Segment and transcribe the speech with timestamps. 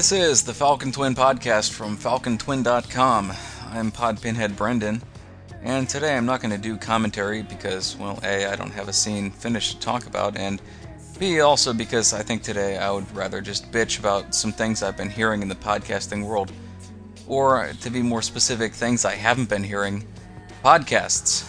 [0.00, 3.32] This is the Falcon Twin podcast from falcontwin.com.
[3.68, 5.02] I'm Pod Pinhead Brendan,
[5.62, 8.94] and today I'm not going to do commentary because, well, A, I don't have a
[8.94, 10.62] scene finished to talk about, and
[11.18, 14.96] B, also because I think today I would rather just bitch about some things I've
[14.96, 16.50] been hearing in the podcasting world.
[17.26, 20.08] Or, to be more specific, things I haven't been hearing
[20.64, 21.46] podcasts.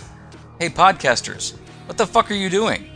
[0.60, 1.55] Hey, podcasters,
[1.86, 2.91] what the fuck are you doing?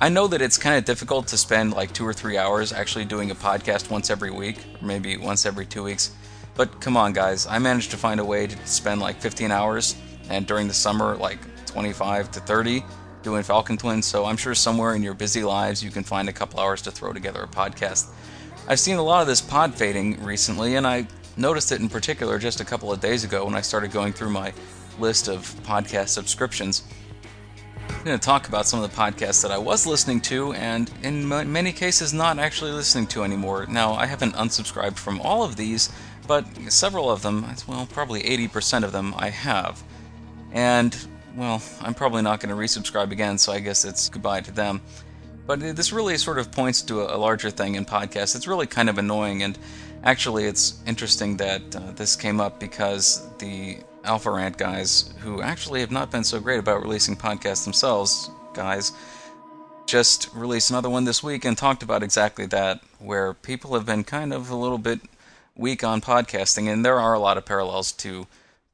[0.00, 3.04] I know that it's kind of difficult to spend like two or three hours actually
[3.04, 6.10] doing a podcast once every week, or maybe once every two weeks.
[6.56, 9.96] But come on, guys, I managed to find a way to spend like 15 hours,
[10.28, 12.84] and during the summer, like 25 to 30
[13.22, 14.04] doing Falcon Twins.
[14.04, 16.90] So I'm sure somewhere in your busy lives you can find a couple hours to
[16.90, 18.12] throw together a podcast.
[18.66, 22.38] I've seen a lot of this pod fading recently, and I noticed it in particular
[22.38, 24.52] just a couple of days ago when I started going through my
[24.98, 26.82] list of podcast subscriptions.
[28.04, 30.90] I'm going to talk about some of the podcasts that I was listening to and
[31.02, 33.64] in m- many cases not actually listening to anymore.
[33.66, 35.90] Now, I haven't unsubscribed from all of these,
[36.26, 39.82] but several of them, well, probably 80% of them, I have.
[40.52, 40.94] And,
[41.34, 44.82] well, I'm probably not going to resubscribe again, so I guess it's goodbye to them.
[45.46, 48.36] But this really sort of points to a larger thing in podcasts.
[48.36, 49.58] It's really kind of annoying, and
[50.02, 55.80] actually, it's interesting that uh, this came up because the Alpha Rant guys, who actually
[55.80, 58.92] have not been so great about releasing podcasts themselves, guys,
[59.86, 64.04] just released another one this week and talked about exactly that, where people have been
[64.04, 65.00] kind of a little bit
[65.56, 68.26] weak on podcasting, and there are a lot of parallels to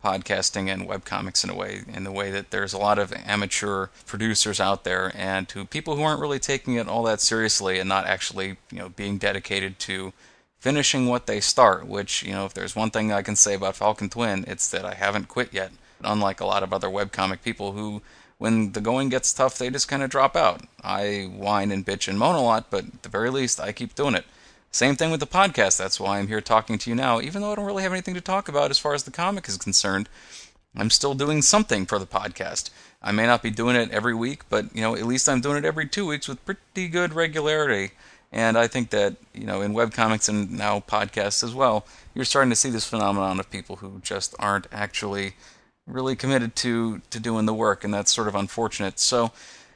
[0.03, 3.89] podcasting and webcomics in a way, in the way that there's a lot of amateur
[4.07, 7.89] producers out there, and to people who aren't really taking it all that seriously and
[7.89, 10.13] not actually, you know, being dedicated to
[10.61, 11.87] finishing what they start.
[11.87, 14.85] Which, you know, if there's one thing I can say about Falcon Twin, it's that
[14.85, 15.73] I haven't quit yet.
[16.03, 18.01] Unlike a lot of other webcomic people who,
[18.39, 20.63] when the going gets tough, they just kind of drop out.
[20.83, 23.95] I whine and bitch and moan a lot, but at the very least, I keep
[23.95, 24.25] doing it.
[24.71, 25.77] Same thing with the podcast.
[25.79, 27.21] That's why I'm here talking to you now.
[27.21, 29.49] Even though I don't really have anything to talk about as far as the comic
[29.49, 30.09] is concerned,
[30.77, 32.71] I'm still doing something for the podcast.
[33.03, 35.57] I may not be doing it every week, but you know, at least I'm doing
[35.57, 37.93] it every two weeks with pretty good regularity.
[38.33, 42.51] And I think that you know, in webcomics and now podcasts as well, you're starting
[42.51, 45.35] to see this phenomenon of people who just aren't actually
[45.87, 48.99] really committed to to doing the work, and that's sort of unfortunate.
[48.99, 49.33] So.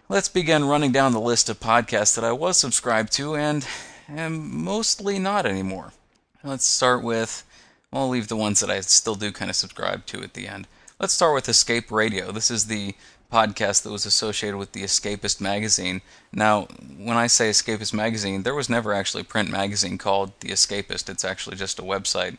[0.07, 3.67] Let's begin running down the list of podcasts that I was subscribed to, and
[4.07, 5.95] am mostly not anymore.
[6.43, 7.43] Let's start with,
[7.91, 10.47] well, I'll leave the ones that I still do kind of subscribe to at the
[10.47, 10.67] end.
[11.01, 12.33] Let's start with Escape Radio.
[12.33, 12.95] This is the
[13.35, 16.03] podcast that was associated with the Escapist magazine.
[16.33, 20.51] Now, when I say Escapist magazine, there was never actually a print magazine called The
[20.51, 21.11] Escapist.
[21.11, 22.37] It's actually just a website.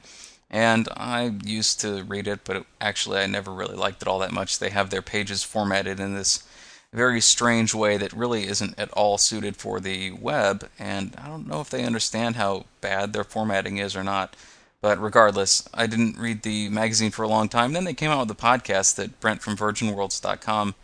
[0.50, 4.20] And I used to read it, but it, actually I never really liked it all
[4.20, 4.60] that much.
[4.60, 6.48] They have their pages formatted in this
[6.94, 11.48] very strange way that really isn't at all suited for the web, and I don't
[11.48, 14.34] know if they understand how bad their formatting is or not.
[14.80, 17.74] But regardless, I didn't read the magazine for a long time.
[17.74, 20.76] Then they came out with a podcast that Brent from VirginWorlds.com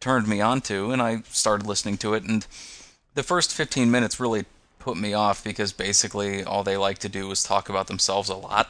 [0.00, 2.24] turned me onto, and I started listening to it.
[2.24, 2.46] And
[3.14, 4.44] the first 15 minutes really
[4.78, 8.34] put me off because basically all they like to do is talk about themselves a
[8.34, 8.68] lot.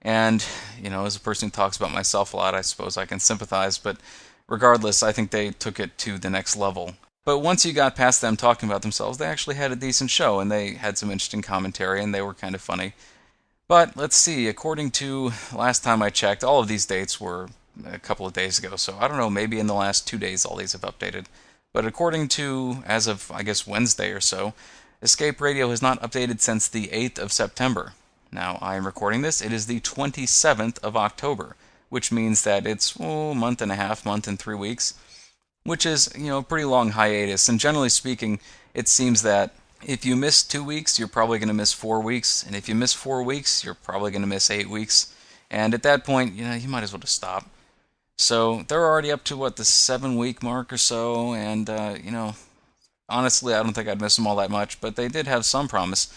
[0.00, 0.44] And,
[0.82, 3.20] you know, as a person who talks about myself a lot, I suppose I can
[3.20, 3.98] sympathize, but
[4.48, 6.94] regardless, I think they took it to the next level.
[7.24, 10.40] But once you got past them talking about themselves, they actually had a decent show
[10.40, 12.94] and they had some interesting commentary and they were kind of funny.
[13.68, 17.48] But let's see, according to last time I checked, all of these dates were
[17.86, 20.44] a couple of days ago, so I don't know, maybe in the last two days
[20.44, 21.26] all these have updated.
[21.72, 24.54] But according to, as of, I guess, Wednesday or so,
[25.00, 27.94] Escape Radio has not updated since the 8th of September.
[28.30, 31.56] Now, I am recording this, it is the 27th of October
[31.92, 34.94] which means that it's oh, a month and a half, month and three weeks,
[35.64, 37.50] which is you know a pretty long hiatus.
[37.50, 38.40] And generally speaking,
[38.72, 39.54] it seems that
[39.86, 42.74] if you miss two weeks, you're probably going to miss four weeks, and if you
[42.74, 45.14] miss four weeks, you're probably going to miss eight weeks.
[45.50, 47.46] And at that point, you know, you might as well just stop.
[48.22, 52.12] So they're already up to what the seven week mark or so, and uh, you
[52.12, 52.36] know,
[53.08, 55.66] honestly, I don't think I'd miss them all that much, but they did have some
[55.66, 56.16] promise.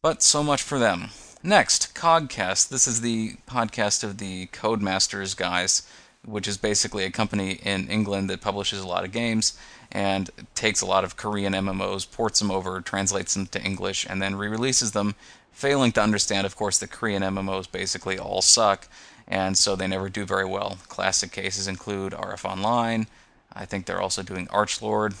[0.00, 1.10] But so much for them.
[1.42, 2.68] Next, Cogcast.
[2.68, 5.82] This is the podcast of the Codemasters guys,
[6.24, 9.58] which is basically a company in England that publishes a lot of games
[9.90, 14.22] and takes a lot of Korean MMOs, ports them over, translates them to English, and
[14.22, 15.16] then re releases them,
[15.50, 18.86] failing to understand, of course, that Korean MMOs basically all suck,
[19.26, 20.78] and so they never do very well.
[20.88, 23.06] Classic cases include RF Online.
[23.52, 25.14] I think they're also doing Archlord,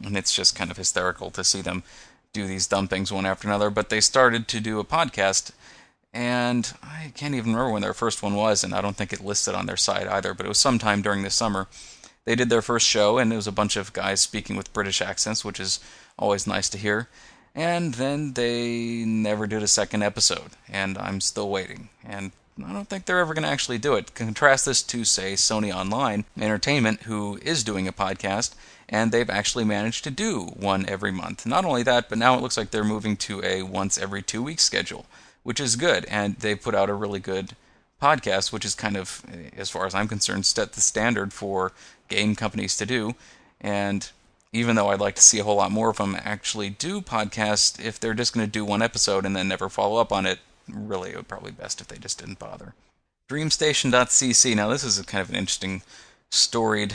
[0.04, 1.82] and it's just kind of hysterical to see them
[2.32, 3.70] do these dumb things one after another.
[3.70, 5.52] But they started to do a podcast
[6.12, 9.24] and I can't even remember when their first one was, and I don't think it
[9.24, 11.68] listed on their site either, but it was sometime during the summer.
[12.24, 15.00] They did their first show, and it was a bunch of guys speaking with British
[15.02, 15.80] accents, which is
[16.18, 17.08] always nice to hear.
[17.54, 21.88] And then they never did a second episode, and I'm still waiting.
[22.04, 22.32] And
[22.66, 24.14] I don't think they're ever going to actually do it.
[24.14, 28.54] Contrast this to, say, Sony Online Entertainment, who is doing a podcast,
[28.88, 31.46] and they've actually managed to do one every month.
[31.46, 34.42] Not only that, but now it looks like they're moving to a once every two
[34.42, 35.06] week schedule,
[35.42, 36.04] which is good.
[36.06, 37.54] And they put out a really good
[38.02, 41.72] podcast, which is kind of, eh, as far as I'm concerned, set the standard for
[42.08, 43.14] game companies to do.
[43.60, 44.08] And
[44.52, 47.78] even though I'd like to see a whole lot more of them actually do podcasts,
[47.84, 50.38] if they're just going to do one episode and then never follow up on it,
[50.68, 52.74] really, it would probably be best if they just didn't bother.
[53.30, 54.56] DreamStation.cc.
[54.56, 55.82] Now, this is kind of an interesting,
[56.30, 56.94] storied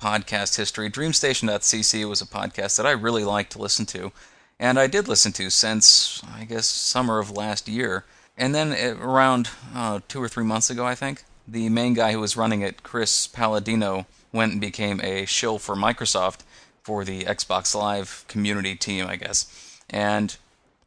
[0.00, 0.90] podcast history.
[0.90, 4.12] DreamStation.cc was a podcast that I really liked to listen to,
[4.58, 8.04] and I did listen to since, I guess, summer of last year.
[8.36, 12.20] And then around uh, two or three months ago, I think, the main guy who
[12.20, 16.40] was running it, Chris Palladino, went and became a shill for Microsoft
[16.82, 19.80] for the Xbox Live community team, I guess.
[19.88, 20.36] And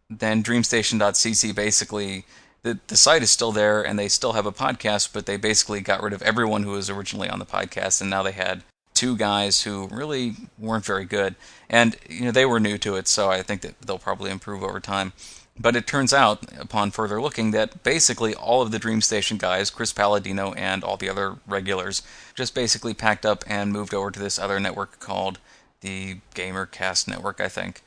[0.10, 2.26] then DreamStation.cc basically
[2.64, 5.82] the the site is still there and they still have a podcast, but they basically
[5.82, 8.64] got rid of everyone who was originally on the podcast, and now they had
[8.94, 11.36] two guys who really weren't very good,
[11.70, 14.64] and you know they were new to it, so I think that they'll probably improve
[14.64, 15.14] over time.
[15.62, 19.92] But it turns out, upon further looking, that basically all of the DreamStation guys, Chris
[19.92, 22.02] Palladino and all the other regulars,
[22.34, 25.38] just basically packed up and moved over to this other network called
[25.82, 27.82] the GamerCast Network, I think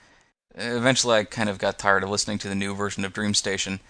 [0.54, 3.80] eventually I kind of got tired of listening to the new version of DreamStation,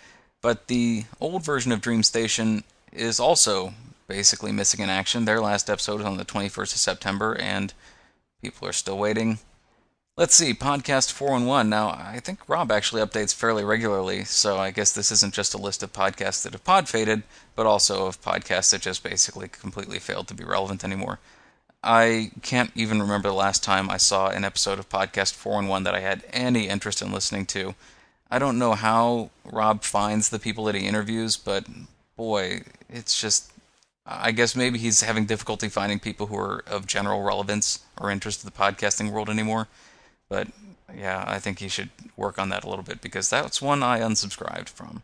[0.41, 3.75] but the old version of DreamStation is also
[4.09, 5.25] basically missing in action.
[5.25, 7.73] Their last episode was on the 21st of September, and
[8.43, 9.39] people are still waiting.
[10.15, 11.71] Let's see, Podcast 411.
[11.71, 15.59] Now, I think Rob actually updates fairly regularly, so I guess this isn't just a
[15.59, 17.23] list of podcasts that have pod faded,
[17.57, 21.19] but also of podcasts that just basically completely failed to be relevant anymore.
[21.83, 25.95] I can't even remember the last time I saw an episode of Podcast 411 that
[25.95, 27.75] I had any interest in listening to.
[28.31, 31.67] I don't know how Rob finds the people that he interviews, but
[32.17, 33.53] boy, it's just.
[34.05, 38.41] I guess maybe he's having difficulty finding people who are of general relevance or interest
[38.41, 39.69] to the podcasting world anymore.
[40.29, 40.49] But
[40.97, 44.01] yeah, I think he should work on that a little bit because that's one I
[44.01, 45.03] unsubscribed from.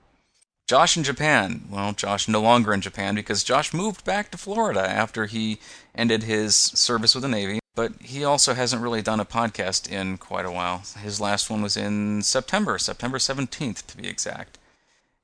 [0.69, 1.65] Josh in Japan.
[1.71, 5.61] Well, Josh no longer in Japan because Josh moved back to Florida after he
[5.95, 7.59] ended his service with the Navy.
[7.75, 10.83] But he also hasn't really done a podcast in quite a while.
[11.01, 14.59] His last one was in September, September 17th to be exact.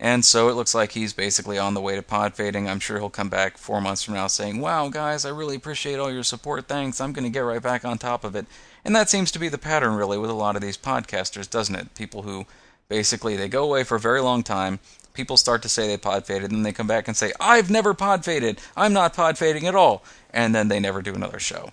[0.00, 2.66] And so it looks like he's basically on the way to pod fading.
[2.66, 5.98] I'm sure he'll come back four months from now saying, Wow, guys, I really appreciate
[5.98, 6.68] all your support.
[6.68, 7.02] Thanks.
[7.02, 8.46] I'm going to get right back on top of it.
[8.82, 11.74] And that seems to be the pattern, really, with a lot of these podcasters, doesn't
[11.74, 11.94] it?
[11.94, 12.46] People who
[12.88, 14.78] basically they go away for a very long time
[15.14, 17.70] people start to say they pod faded, and then they come back and say, I've
[17.70, 18.60] never pod faded.
[18.76, 20.04] I'm not pod fading at all.
[20.30, 21.70] And then they never do another show.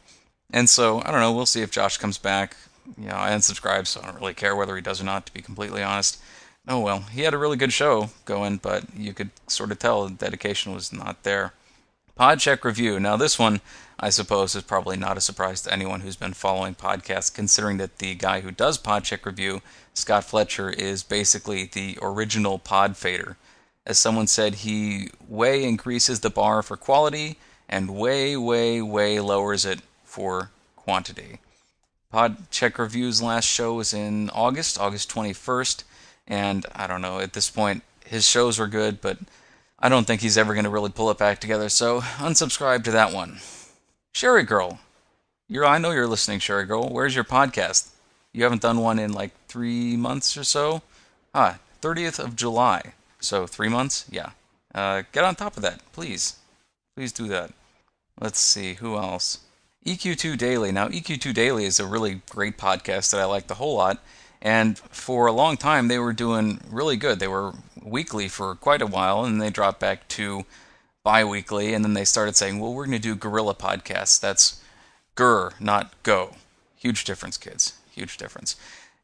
[0.53, 2.55] And so, I don't know, we'll see if Josh comes back.
[2.97, 5.33] You know, I unsubscribed, so I don't really care whether he does or not, to
[5.33, 6.21] be completely honest.
[6.67, 10.07] Oh well, he had a really good show going, but you could sort of tell
[10.07, 11.53] the dedication was not there.
[12.19, 12.99] Podcheck review.
[12.99, 13.61] Now, this one,
[13.99, 17.97] I suppose, is probably not a surprise to anyone who's been following podcasts, considering that
[17.99, 19.61] the guy who does Podcheck review,
[19.93, 23.37] Scott Fletcher, is basically the original pod fader.
[23.85, 27.37] As someone said, he way increases the bar for quality
[27.67, 31.39] and way, way, way lowers it for quantity.
[32.13, 35.83] Podcheck Review's last show was in August, August 21st,
[36.27, 39.17] and I don't know, at this point, his shows were good, but
[39.83, 42.91] I don't think he's ever going to really pull it back together, so unsubscribe to
[42.91, 43.39] that one.
[44.13, 44.79] Sherry Girl.
[45.49, 46.87] You're, I know you're listening, Sherry Girl.
[46.87, 47.89] Where's your podcast?
[48.31, 50.83] You haven't done one in like three months or so?
[51.33, 52.93] Ah, 30th of July.
[53.19, 54.05] So three months?
[54.11, 54.31] Yeah.
[54.73, 56.35] Uh, get on top of that, please.
[56.95, 57.51] Please do that.
[58.19, 59.39] Let's see, who else?
[59.85, 60.71] EQ2 Daily.
[60.71, 63.97] Now, EQ2 Daily is a really great podcast that I like a whole lot.
[64.41, 67.19] And for a long time, they were doing really good.
[67.19, 70.45] They were weekly for quite a while, and then they dropped back to
[71.03, 71.73] bi weekly.
[71.73, 74.19] And then they started saying, well, we're going to do Guerrilla podcasts.
[74.19, 74.61] That's
[75.15, 76.35] Gur, not Go.
[76.75, 77.73] Huge difference, kids.
[77.91, 78.55] Huge difference.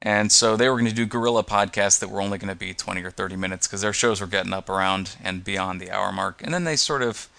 [0.02, 2.74] And so they were going to do Guerrilla podcasts that were only going to be
[2.74, 6.12] 20 or 30 minutes because their shows were getting up around and beyond the hour
[6.12, 6.42] mark.
[6.44, 7.30] And then they sort of,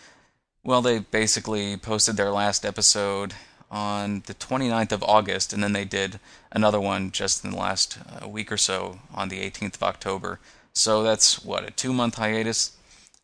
[0.65, 3.35] well, they basically posted their last episode
[3.71, 6.19] on the 29th of August, and then they did
[6.51, 10.41] another one just in the last uh, week or so on the 18th of October.
[10.73, 12.77] So that's what a two-month hiatus,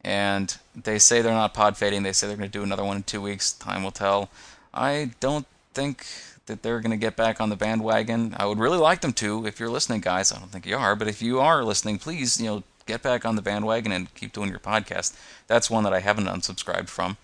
[0.02, 2.02] and they say they're not pod fading.
[2.02, 3.52] They say they're going to do another one in two weeks.
[3.52, 4.28] Time will tell.
[4.72, 6.06] I don't think
[6.46, 8.34] that they're going to get back on the bandwagon.
[8.36, 9.46] I would really like them to.
[9.46, 12.40] If you're listening, guys, I don't think you are, but if you are listening, please,
[12.40, 15.16] you know, get back on the bandwagon and keep doing your podcast.
[15.46, 17.16] That's one that I haven't unsubscribed from.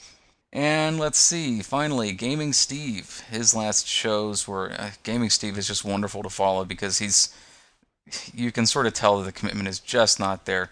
[0.53, 3.23] And let's see, finally, Gaming Steve.
[3.31, 4.73] His last shows were.
[4.73, 7.33] Uh, Gaming Steve is just wonderful to follow because he's
[8.35, 10.71] you can sort of tell that the commitment is just not there.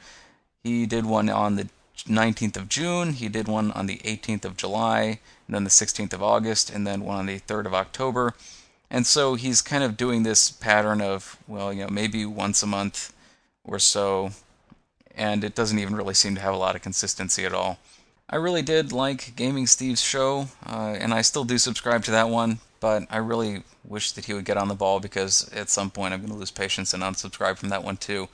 [0.65, 1.69] He did one on the
[2.07, 6.13] 19th of June, he did one on the 18th of July, and then the 16th
[6.13, 8.35] of August, and then one on the 3rd of October.
[8.91, 12.67] And so he's kind of doing this pattern of, well, you know, maybe once a
[12.67, 13.13] month
[13.65, 14.31] or so,
[15.15, 17.79] and it doesn't even really seem to have a lot of consistency at all.
[18.31, 22.29] I really did like Gaming Steve's show, uh, and I still do subscribe to that
[22.29, 25.91] one, but I really wish that he would get on the ball because at some
[25.91, 28.29] point I'm going to lose patience and unsubscribe from that one too.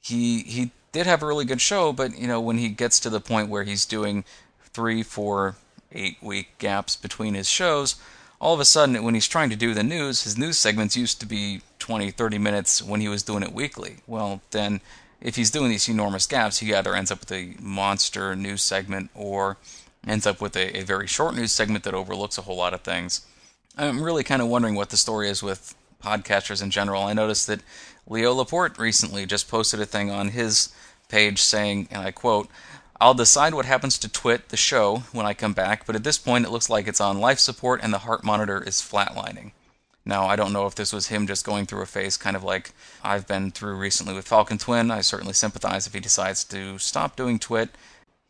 [0.00, 3.10] He he did have a really good show, but you know when he gets to
[3.10, 4.24] the point where he's doing
[4.60, 5.56] three, four,
[5.92, 7.94] eight week gaps between his shows,
[8.40, 11.20] all of a sudden when he's trying to do the news, his news segments used
[11.20, 13.98] to be 20, 30 minutes when he was doing it weekly.
[14.06, 14.80] Well, then
[15.20, 19.10] if he's doing these enormous gaps, he either ends up with a monster news segment
[19.14, 19.56] or
[20.06, 22.82] ends up with a, a very short news segment that overlooks a whole lot of
[22.82, 23.26] things.
[23.76, 27.02] I'm really kind of wondering what the story is with podcasters in general.
[27.02, 27.60] I noticed that
[28.06, 30.72] Leo Laporte recently just posted a thing on his
[31.08, 32.48] page saying, and I quote,
[33.00, 36.16] I'll decide what happens to Twit, the show, when I come back, but at this
[36.16, 39.52] point it looks like it's on life support and the heart monitor is flatlining.
[40.08, 42.44] Now, I don't know if this was him just going through a phase kind of
[42.44, 42.70] like
[43.02, 44.92] I've been through recently with Falcon Twin.
[44.92, 47.70] I certainly sympathize if he decides to stop doing Twit.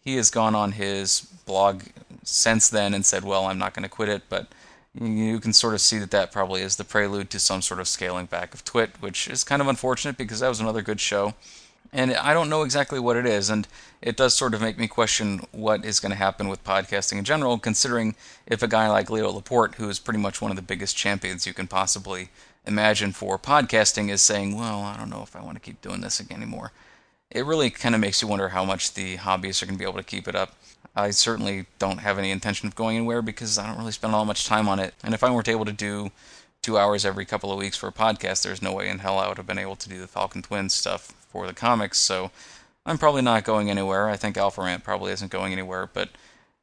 [0.00, 1.83] He has gone on his blog
[2.25, 4.49] since then and said, well, I'm not going to quit it, but
[4.99, 7.88] you can sort of see that that probably is the prelude to some sort of
[7.88, 11.35] scaling back of Twit, which is kind of unfortunate because that was another good show.
[11.93, 13.66] And I don't know exactly what it is, and
[14.02, 17.25] it does sort of make me question what is going to happen with podcasting in
[17.25, 18.14] general, considering
[18.47, 21.47] if a guy like Leo Laporte, who is pretty much one of the biggest champions
[21.47, 22.28] you can possibly
[22.66, 26.00] imagine for podcasting, is saying, well, I don't know if I want to keep doing
[26.00, 26.73] this anymore.
[27.31, 29.88] It really kind of makes you wonder how much the hobbyists are going to be
[29.88, 30.55] able to keep it up.
[30.95, 34.25] I certainly don't have any intention of going anywhere because I don't really spend all
[34.25, 34.95] much time on it.
[35.02, 36.11] And if I weren't able to do
[36.62, 39.28] two hours every couple of weeks for a podcast, there's no way in hell I
[39.28, 41.99] would have been able to do the Falcon Twins stuff for the comics.
[41.99, 42.30] So
[42.85, 44.09] I'm probably not going anywhere.
[44.09, 46.11] I think Alpha Rant probably isn't going anywhere, but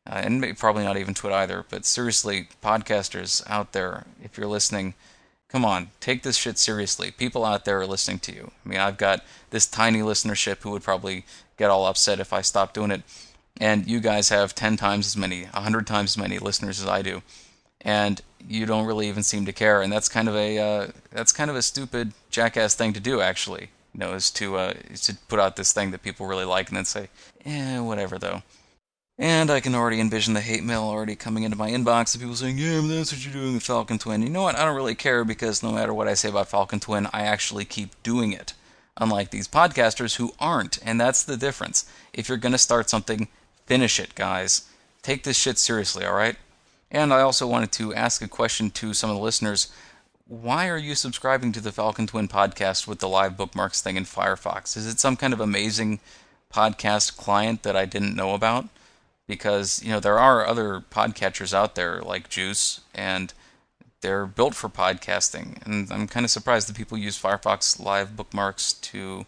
[0.05, 1.65] uh, and probably not even Twit either.
[1.69, 4.95] But seriously, podcasters out there, if you're listening,
[5.47, 7.11] come on, take this shit seriously.
[7.11, 8.51] People out there are listening to you.
[8.65, 11.25] I mean, I've got this tiny listenership who would probably
[11.57, 13.03] get all upset if I stopped doing it
[13.59, 16.87] and you guys have 10 times as many, a 100 times as many listeners as
[16.87, 17.21] I do.
[17.81, 21.33] And you don't really even seem to care, and that's kind of a uh, that's
[21.33, 23.69] kind of a stupid jackass thing to do, actually.
[23.93, 26.69] You know, is to uh, is to put out this thing that people really like,
[26.69, 27.09] and then say,
[27.45, 28.43] "Eh, whatever." Though,
[29.17, 32.35] and I can already envision the hate mail already coming into my inbox of people
[32.35, 34.55] saying, "Yeah, that's what you're doing with Falcon Twin." You know what?
[34.55, 37.65] I don't really care because no matter what I say about Falcon Twin, I actually
[37.65, 38.53] keep doing it.
[38.97, 41.85] Unlike these podcasters who aren't, and that's the difference.
[42.13, 43.27] If you're going to start something,
[43.65, 44.63] Finish it, guys.
[45.01, 46.35] Take this shit seriously, alright?
[46.91, 49.71] And I also wanted to ask a question to some of the listeners.
[50.27, 54.05] Why are you subscribing to the Falcon Twin podcast with the live bookmarks thing in
[54.05, 54.77] Firefox?
[54.77, 55.99] Is it some kind of amazing
[56.51, 58.69] podcast client that I didn't know about?
[59.27, 63.33] Because, you know, there are other podcatchers out there like Juice, and
[63.99, 65.65] they're built for podcasting.
[65.65, 69.25] And I'm kind of surprised that people use Firefox live bookmarks to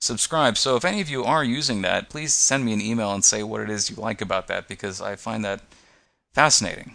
[0.00, 0.56] subscribe.
[0.56, 3.42] So if any of you are using that, please send me an email and say
[3.42, 5.60] what it is you like about that because I find that
[6.32, 6.94] fascinating.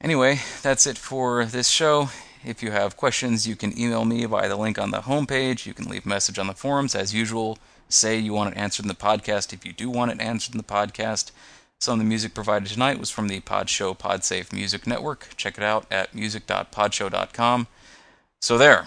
[0.00, 2.10] Anyway, that's it for this show.
[2.44, 5.64] If you have questions, you can email me via the link on the homepage.
[5.64, 7.58] You can leave a message on the forums as usual.
[7.88, 10.58] Say you want it answered in the podcast if you do want it answered in
[10.58, 11.30] the podcast.
[11.78, 15.28] Some of the music provided tonight was from the Podshow Podsafe Music Network.
[15.36, 17.66] Check it out at music.podshow.com.
[18.40, 18.86] So there.